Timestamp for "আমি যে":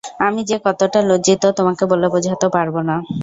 0.25-0.57